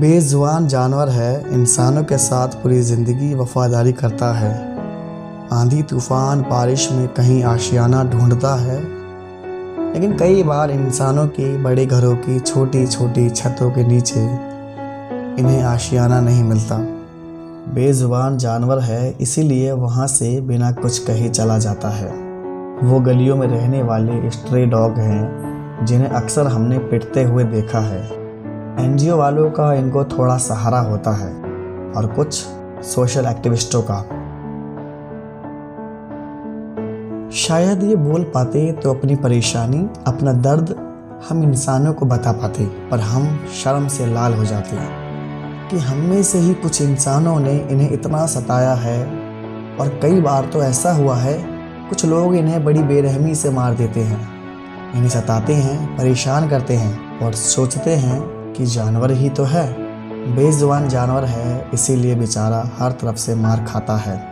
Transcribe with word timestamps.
बेजुबान 0.00 0.66
जानवर 0.66 1.08
है, 1.08 1.52
इंसानों 1.52 2.04
के 2.04 2.18
साथ 2.18 2.48
पूरी 2.48 2.80
ज़िंदगी 2.80 3.34
वफादारी 3.34 3.92
करता 3.92 4.32
है। 4.32 4.78
आंधी 5.52 5.82
तूफ़ान, 5.82 6.40
बारिश 6.40 6.92
में 6.92 7.08
कहीं 7.08 7.44
आशियाना 7.44 8.04
ढूंढता 8.04 8.54
है। 8.54 8.78
लेकिन 9.94 10.16
कई 10.16 10.42
बार 10.42 10.70
इंसानों 10.70 11.26
की 11.26 11.58
बड़े 11.58 11.86
घरों 11.86 12.16
की 12.16 12.40
छोटी 12.40 12.86
छोटी 12.86 13.30
छतों 13.30 13.70
के 13.70 13.86
नीचे 13.86 14.20
इन्हें 15.42 15.62
आशियाना 15.62 16.20
नहीं 16.20 16.44
मिलता। 16.44 16.76
बेजुबान 17.74 18.38
जानवर 18.38 18.78
है, 18.78 19.16
इसीलिए 19.20 19.72
वहाँ 19.72 20.06
से 20.06 20.40
बिना 20.40 20.72
कुछ 20.72 20.98
कहे 20.98 21.28
चला 21.28 21.58
जाता 21.58 21.88
है। 21.88 22.10
वो 22.82 23.00
गलियों 23.00 23.36
में 23.36 23.46
रहने 23.46 23.82
वाले 23.82 24.30
स्ट्रे 24.30 24.66
डॉग 24.66 24.92
हैं, 24.92 25.84
जिन्हें 25.86 26.08
अक्सर 26.08 26.46
हमने 26.46 26.78
पिटते 26.78 27.24
हुए 27.24 27.44
देखा 27.44 27.78
है। 27.78 28.19
एनजीओ 28.80 29.16
वालों 29.16 29.50
का 29.50 29.72
इनको 29.74 30.04
थोड़ा 30.04 30.36
सहारा 30.38 30.78
होता 30.80 31.10
है 31.16 31.32
और 31.92 32.06
कुछ 32.16 32.34
सोशल 32.84 33.26
एक्टिविस्टों 33.26 33.82
का। 33.82 34.00
शायद 37.36 37.82
ये 37.82 37.96
बोल 37.96 38.22
पाते 38.24 38.70
तो 38.72 38.94
अपनी 38.94 39.16
परेशानी, 39.16 39.88
अपना 40.06 40.32
दर्द 40.32 40.74
हम 41.28 41.42
इंसानों 41.42 41.92
को 41.92 42.06
बता 42.06 42.32
पाते, 42.32 42.64
पर 42.64 43.00
हम 43.00 43.38
शर्म 43.54 43.88
से 43.88 44.06
लाल 44.06 44.34
हो 44.34 44.44
जाते 44.44 44.76
कि 45.70 45.78
हम 45.78 45.98
में 45.98 46.22
से 46.22 46.38
ही 46.38 46.54
कुछ 46.54 46.80
इंसानों 46.82 47.38
ने 47.40 47.56
इन्हें 47.70 47.90
इतना 47.90 48.26
सताया 48.26 48.72
है 48.74 49.04
और 49.76 49.88
कई 50.02 50.20
बार 50.20 50.46
तो 50.46 50.62
ऐसा 50.62 50.92
हुआ 50.92 51.16
है, 51.16 51.38
कुछ 51.88 52.04
लोग 52.04 52.34
इन्हें 52.34 52.64
बड़ी 52.64 52.82
बेरहमी 52.82 53.34
से 53.34 53.50
मार 53.50 53.74
देते 53.74 54.00
हैं। 54.00 54.20
इन्हें 54.94 55.08
सताते 55.08 55.54
हैं, 55.54 55.96
परेशान 55.96 56.48
करते 56.48 56.74
हैं 56.74 57.18
और 57.18 57.32
सोचते 57.34 57.94
हैं 57.96 58.39
कि 58.56 58.66
जानवर 58.66 59.10
ही 59.10 59.28
तो 59.28 59.44
है। 59.44 59.90
बेजुबान 60.36 60.88
जानवर 60.88 61.24
है, 61.24 61.68
इसीलिए 61.74 62.14
बेचारा 62.14 62.70
हर 62.78 62.92
तरफ़ 62.92 63.16
से 63.16 63.34
मार 63.34 63.64
खाता 63.68 63.96
है। 63.96 64.24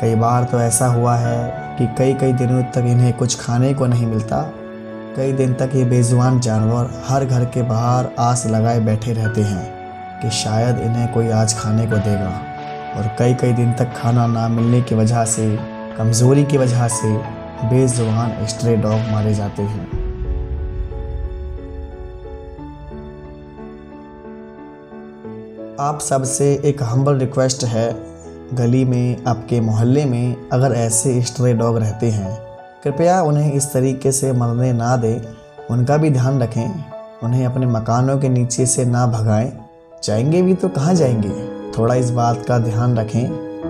कई 0.00 0.14
बार 0.14 0.44
तो 0.44 0.60
ऐसा 0.60 0.86
हुआ 0.86 1.16
है 1.16 1.54
कि 1.78 1.86
कई 1.98 2.14
कई 2.14 2.32
दिनों 2.32 2.62
तक 2.62 2.78
इन्हें 2.78 3.12
कुछ 3.12 3.40
खाने 3.40 3.74
को 3.74 3.86
नहीं 3.86 4.06
मिलता। 4.06 4.52
कई 5.16 5.32
दिन 5.32 5.54
तक 5.54 5.70
ये 5.74 5.84
बेजुबान 5.84 6.40
जानवर 6.40 7.04
हर 7.08 7.24
घर 7.24 7.44
के 7.44 7.62
बाहर 7.62 8.08
आस 8.18 8.46
लगाए 8.46 8.80
बैठे 8.80 9.12
रहते 9.12 9.40
हैं 9.40 9.74
कि 10.22 10.30
शायद 10.30 10.78
इन्हें 10.78 11.12
कोई 11.12 11.28
आज 11.28 11.58
खाने 11.58 11.86
को 11.86 11.96
देगा। 11.96 12.40
और 12.96 13.16
कई 13.18 13.34
कई 13.34 13.52
दिन 13.52 13.72
तक 13.72 13.94
खाना 14.02 14.26
ना 14.26 14.48
मिलने 14.48 14.80
की 14.80 14.94
वजह 14.94 15.24
से, 15.24 15.58
कमज़ोरी 15.98 16.44
की 16.44 16.58
वजह 16.58 16.88
से 16.88 17.16
बेजुबान 17.64 18.46
स्ट्रे 18.46 18.76
डॉग 18.76 19.00
मारे 19.12 19.34
जाते 19.34 19.62
हैं। 19.62 20.03
आप 25.80 26.00
सबसे 26.00 26.62
एक 26.64 26.82
हम्बल 26.82 27.14
रिक्वेस्ट 27.14 27.64
है, 27.64 27.96
गली 28.54 28.84
में, 28.84 29.24
आपके 29.24 29.60
मोहल्ले 29.60 30.04
में, 30.04 30.36
अगर 30.52 30.72
ऐसे 30.72 31.22
स्ट्रे 31.22 31.54
डॉग 31.54 31.78
रहते 31.78 32.06
हैं। 32.06 32.40
कृपया 32.84 33.22
उन्हें 33.22 33.52
इस 33.52 33.72
तरीके 33.72 34.12
से 34.12 34.32
मरने 34.32 34.72
ना 34.72 34.96
दें, 34.96 35.20
उनका 35.70 35.96
भी 35.96 36.10
ध्यान 36.10 36.42
रखें। 36.42 36.84
उन्हें 37.22 37.46
अपने 37.46 37.66
मकानों 37.66 38.18
के 38.18 38.28
नीचे 38.28 38.66
से 38.66 38.84
ना 38.84 39.06
भगाएँ। 39.06 39.52
जाएँगे 40.04 40.42
भी 40.42 40.54
तो 40.54 40.68
कहाँ 40.68 40.94
जाएँगे? 40.94 41.48
थोड़ा 41.78 41.94
इस 41.94 42.10
बात 42.10 42.44
का 42.48 42.58
ध्यान 42.58 42.98
रखें, 42.98 43.26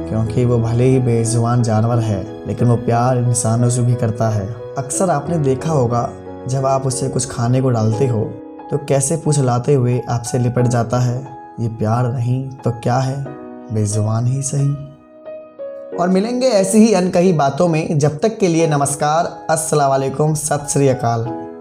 क्योंकि 0.09 0.45
वो 0.45 0.59
भले 0.59 0.85
ही 0.85 0.99
बेजुबान 0.99 1.63
जानवर 1.63 1.99
है, 1.99 2.47
लेकिन 2.47 2.69
वो 2.69 2.77
प्यार 2.77 3.19
इंसानों 3.19 3.71
से 3.71 3.83
भी 3.83 3.95
करता 3.95 4.29
है। 4.29 4.49
अक्सर 4.79 5.11
आपने 5.11 5.39
देखा 5.39 5.71
होगा, 5.71 6.11
जब 6.49 6.67
आप 6.67 6.87
उसे 6.87 7.09
कुछ 7.09 7.31
खाने 7.31 7.61
को 7.61 7.71
डालते 7.71 8.07
हो 8.07 8.25
तो 8.71 8.79
कैसे 8.79 9.17
पूछ 9.17 9.39
लाते 9.39 9.75
हुए 9.75 10.01
आपसे 10.09 10.39
लिपट 10.39 10.67
जाता 10.67 10.99
है? 10.99 11.34
ये 11.61 11.69
प्यार 11.69 12.07
नहीं 12.07 12.51
तो 12.51 12.71
क्या 12.71 12.99
है? 12.99 13.25
बेजुबान 13.75 14.27
ही 14.27 14.43
सही। 14.43 14.69
और 15.97 16.09
मिलेंगे 16.09 16.47
ऐसी 16.47 16.79
ही 16.79 16.95
अनकही 16.95 17.33
बातों 17.33 17.69
में। 17.69 17.99
जब 17.99 18.19
तक 18.19 18.39
के 18.39 18.49
लिए 18.49 18.67
नमस्कार। 18.67 19.47
अस्सलाम 19.51 19.91
वालेकुम। 19.91 20.35
सत 20.35 20.67
श्री 20.71 20.89
अकाल। 20.89 21.54